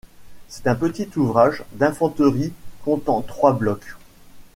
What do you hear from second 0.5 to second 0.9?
un